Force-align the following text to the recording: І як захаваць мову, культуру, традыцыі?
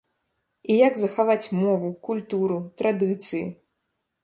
І 0.75 0.77
як 0.87 0.93
захаваць 1.01 1.51
мову, 1.61 1.93
культуру, 2.09 2.59
традыцыі? 2.83 3.45